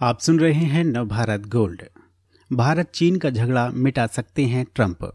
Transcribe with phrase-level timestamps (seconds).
[0.00, 1.82] आप सुन रहे हैं नवभारत गोल्ड।
[2.50, 5.12] भारत, चीन का झगड़ा मिटा सकते हैं ट्रंप।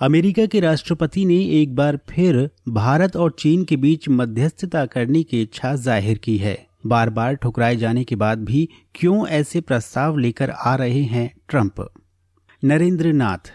[0.00, 5.42] अमेरिका के राष्ट्रपति ने एक बार फिर भारत और चीन के बीच मध्यस्थता करने की
[5.42, 6.56] इच्छा ज़ाहिर की है।
[6.86, 11.88] बार बार ठुकराए जाने के बाद भी क्यों ऐसे प्रस्ताव लेकर आ रहे हैं ट्रंप?
[12.64, 13.52] नरेंद्र नाथ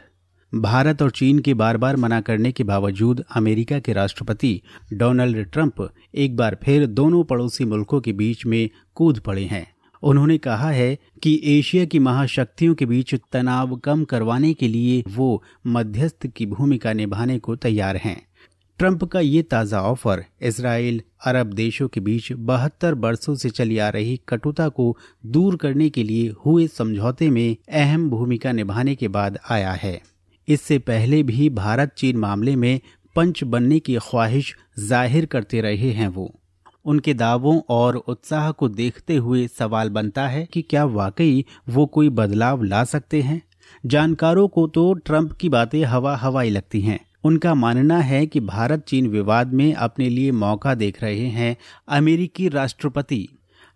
[0.53, 4.61] भारत और चीन के बार बार मना करने के बावजूद अमेरिका के राष्ट्रपति
[4.93, 9.76] डोनाल्ड ट्रंप एक बार फिर दोनों पड़ोसी मुल्कों के बीच में कूद पड़े हैं।
[10.07, 15.43] उन्होंने कहा है कि एशिया की महाशक्तियों के बीच तनाव कम करवाने के लिए वो
[15.67, 18.21] मध्यस्थ की भूमिका निभाने को तैयार हैं।
[18.79, 23.89] ट्रंप का ये ताज़ा ऑफ़र इसराइल अरब देशों के बीच बहत्तर वर्षों से चली आ
[23.89, 24.95] रही कटुता को
[25.27, 29.99] दूर करने के लिए हुए समझौते में अहम भूमिका निभाने के बाद आया है।
[30.47, 32.79] इससे पहले भी भारत चीन मामले में
[33.15, 36.33] पंच बनने की ख्वाहिश ज़ाहिर करते रहे हैं वो।
[36.87, 42.09] उनके दावों और उत्साह को देखते हुए सवाल बनता है कि क्या वाकई वो कोई
[42.09, 43.41] बदलाव ला सकते हैं?
[43.85, 48.85] जानकारों को तो ट्रंप की बातें हवा हवाई लगती हैं। उनका मानना है कि भारत
[48.87, 51.57] चीन विवाद में अपने लिए मौका देख रहे हैं
[51.89, 53.29] अमेरिकी राष्ट्रपति।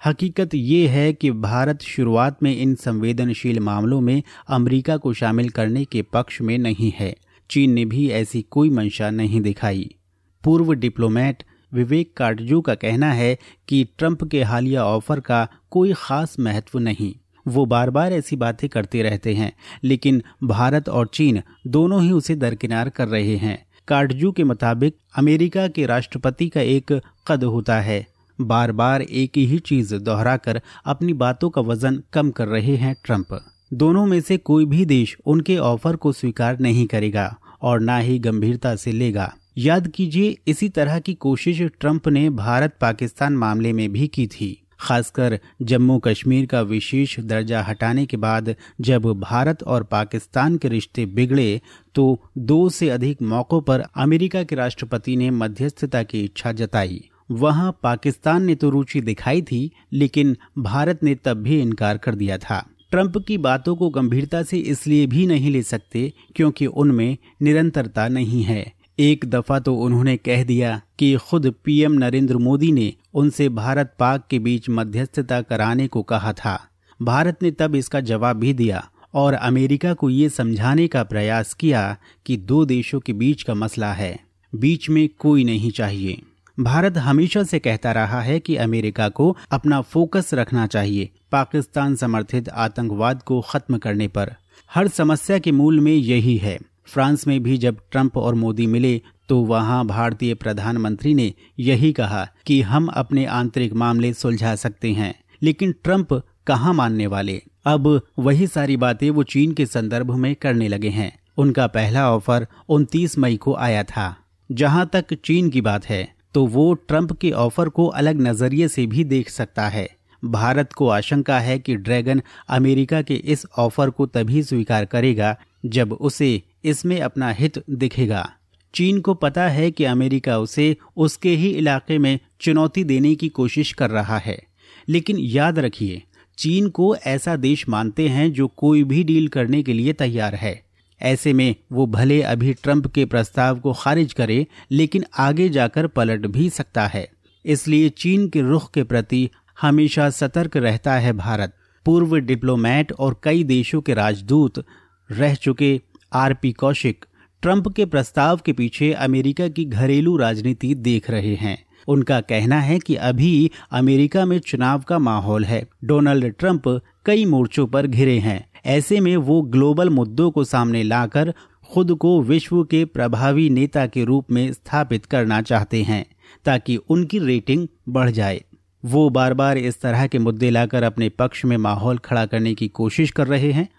[0.06, 5.86] हकीकत ये है कि भारत शुरुआत में इन संवेदनशील मामलों में अमेरिका को शामिल करने
[5.86, 7.16] के पक्ष में नहीं है।
[7.50, 9.96] चीन ने भी ऐसी कोई मंशा नहीं दिखाई।
[10.44, 11.44] पूर्व डिप्लोमेट
[11.74, 17.14] विवेक काटजू का कहना है कि ट्रंप के हालिया ऑफ़र का कोई खास महत्व नहीं।
[17.46, 19.52] वो बार बार ऐसी बातें करते रहते हैं,
[19.84, 25.68] लेकिन भारत और चीन दोनों ही उसे दरकिनार कर रहे हैं। काटजू के मुताबिक अमेरिका
[25.68, 28.06] के राष्ट्रपति का एक कद होता है।
[28.40, 33.40] बार बार एक ही चीज़ दोहराकर अपनी बातों का वज़न कम कर रहे हैं ट्रंप।
[33.74, 38.18] दोनों में से कोई भी देश उनके ऑफ़र को स्वीकार नहीं करेगा और ना ही
[38.20, 43.92] गंभीरता से लेगा। याद कीजिए, इसी तरह की कोशिश ट्रंप ने भारत पाकिस्तान मामले में
[43.92, 49.84] भी की थी। खासकर जम्मू कश्मीर का विशेष दर्जा हटाने के बाद जब भारत और
[49.84, 51.62] पाकिस्तान के रिश्ते बिगड़े
[51.96, 57.80] तो दो से अधिक मौकों पर अमेरिका के राष्ट्रपति ने मध्यस्थता की इच्छा जताई। वहाँ
[57.84, 62.66] पाकिस्तान ने तो रुचि दिखाई थी, लेकिन भारत ने तब भी इनकार कर दिया था।
[62.92, 68.44] ट्रंप की बातों को गंभीरता से इसलिए भी नहीं ले सकते, क्योंकि उनमें निरंतरता नहीं
[68.44, 73.96] है। एक दफ़ा तो उन्होंने कह दिया कि खुद पीएम नरेंद्र मोदी ने उनसे भारत
[74.00, 76.68] पाक के बीच मध्यस्थता कराने को कहा था।
[77.02, 81.98] भारत ने तब इसका जवाब भी दिया और अमेरिका को ये समझाने का प्रयास किया
[82.26, 84.20] कि दो देशों के बीच का मसला है।
[84.56, 86.22] बीच में कोई नहीं चाहिए।
[86.60, 92.50] भारत हमेशा से कहता रहा है कि अमेरिका को अपना फोकस रखना चाहिए पाकिस्तान समर्थित
[92.50, 94.36] आतंकवाद को खत्म करने पर।
[94.74, 96.58] हर समस्या के मूल में यही है।
[96.92, 102.28] फ्रांस में भी जब ट्रंप और मोदी मिले तो वहाँ भारतीय प्रधानमंत्री ने यही कहा
[102.46, 106.14] कि हम अपने आंतरिक मामले सुलझा सकते हैं, लेकिन ट्रंप
[106.48, 107.42] कहाँ मानने वाले?
[107.66, 112.48] अब वही सारी बातें वो चीन के संदर्भ में करने लगे हैं। उनका पहला ऑफ़र
[112.70, 114.16] 29 मई को आया था।
[114.50, 118.86] जहाँ तक चीन की बात है तो वो ट्रंप के ऑफ़र को अलग नज़रिए से
[118.88, 119.88] भी देख सकता है।
[120.24, 125.36] भारत को आशंका है कि ड्रैगन अमेरिका के इस ऑफ़र को तभी स्वीकार करेगा,
[125.66, 128.34] जब उसे इसमें अपना हित दिखेगा।
[128.76, 133.74] चीन को पता है कि अमेरिका उसे उसके ही इलाके में चुनौती देने की कोशिश
[133.74, 134.44] कर रहा है।
[134.90, 136.04] लेकिन याद रखिए,
[136.38, 140.66] चीन को ऐसा देश मानते हैं जो कोई भी डील करने के लिए तैयार है।
[141.02, 146.28] ऐसे में वो भले अभी ट्रंप के प्रस्ताव को खारिज करे, लेकिन आगे जाकर पलट
[146.28, 147.10] भी सकता है।
[147.46, 149.30] इसलिए चीन के रुख के प्रति
[149.62, 154.66] हमेशा सतर्क रहता है भारत। पूर्व डिप्लोमेट और कई देशों के राजदूत
[155.12, 155.82] रह चुके
[156.14, 157.06] आरपी कौशिक,
[157.42, 162.80] ट्रंप के प्रस्ताव के पीछे अमेरिका की घरेलू राजनीति देख रहे हैं। उनका कहना है
[162.80, 168.50] कि अभी अमेरिका में चुनाव का माहौल है। डोनाल्ड ट्रंप कई मोर्चों पर घिरे हैं।
[168.66, 171.34] ऐसे में वो ग्लोबल मुद्दों को सामने लाकर
[171.74, 176.06] खुद को विश्व के प्रभावी नेता के रूप में स्थापित करना चाहते हैं,
[176.46, 178.44] ताकि उनकी रेटिंग बढ़ जाए।
[178.86, 182.68] वो बार बार इस तरह के मुद्दे लाकर अपने पक्ष में माहौल खड़ा करने की
[182.68, 183.70] कोशिश कर रहे हैं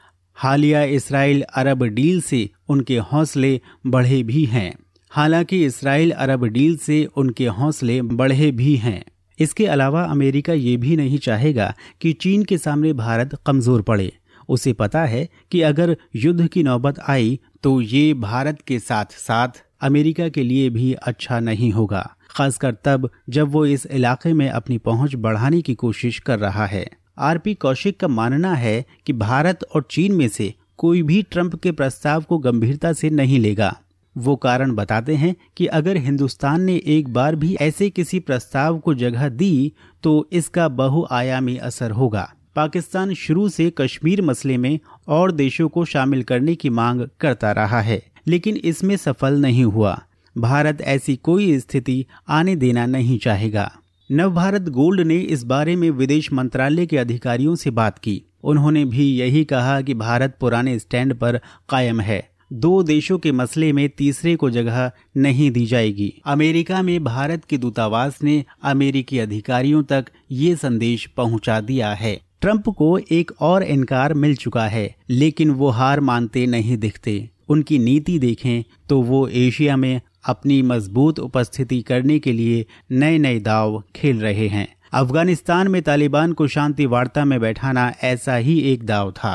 [0.43, 4.73] हालिया इसराइल अरब डील से उनके हौसले बढ़े भी हैं।
[5.13, 9.03] हालाँकि इसराइल अरब डील से उनके हौसले बढ़े भी हैं।
[9.39, 14.11] इसके अलावा अमेरिका ये भी नहीं चाहेगा कि चीन के सामने भारत कमज़ोर पड़े।
[14.49, 19.63] उसे पता है कि अगर युद्ध की नौबत आई तो ये भारत के साथ साथ
[19.83, 24.79] अमेरिका के लिए भी अच्छा नहीं होगा, खासकर तब जब वो इस इलाके में अपनी
[24.81, 26.85] पहुँच बढ़ाने की कोशिश कर रहा है।
[27.19, 31.73] आरपी कौशिक का मानना है कि भारत और चीन में से कोई भी ट्रंप के
[31.73, 33.77] प्रस्ताव को गंभीरता से नहीं लेगा।
[34.17, 38.95] वो कारण बताते हैं कि अगर हिंदुस्तान ने एक बार भी ऐसे किसी प्रस्ताव को
[38.95, 39.73] जगह दी
[40.03, 44.79] तो इसका बहुआयामी असर होगा। पाकिस्तान शुरू से कश्मीर मसले में
[45.09, 50.01] और देशों को शामिल करने की मांग करता रहा है, लेकिन इसमें सफल नहीं हुआ।
[50.37, 53.71] भारत ऐसी कोई स्थिति आने देना नहीं चाहेगा।
[54.13, 59.05] नवभारत गोल्ड ने इस बारे में विदेश मंत्रालय के अधिकारियों से बात की। उन्होंने भी
[59.17, 64.37] यही कहा कि भारत पुराने स्टैंड पर कायम है। दो देशों के मसले में तीसरे
[64.37, 70.55] को जगह नहीं दी जाएगी। अमेरिका में भारत के दूतावास ने अमेरिकी अधिकारियों तक ये
[70.57, 76.01] संदेश पहुँचा दिया है। ट्रंप को एक और इनकार मिल चुका है, लेकिन वो हार
[76.01, 82.33] मानते नहीं दिखते। उनकी नीति देखें तो वो एशिया में अपनी मज़बूत उपस्थिति करने के
[82.33, 87.93] लिए नए नए दाव खेल रहे हैं। अफ़गानिस्तान में तालिबान को शांति वार्ता में बैठाना
[88.03, 89.35] ऐसा ही एक दाव था।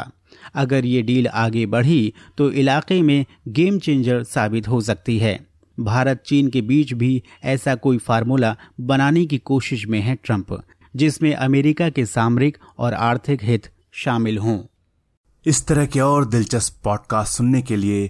[0.55, 5.39] अगर ये डील आगे बढ़ी तो इलाके में गेम चेंजर साबित हो सकती है।
[5.77, 10.57] भारत चीन के बीच भी ऐसा कोई फार्मूला बनाने की कोशिश में है ट्रंप,
[10.95, 14.59] जिसमें अमेरिका के सामरिक और आर्थिक हित शामिल हों।
[15.45, 18.09] इस तरह के और दिलचस्प पॉडकास्ट सुनने के लिए